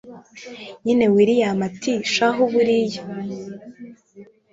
[0.85, 3.01] nyine william ati shahu buriya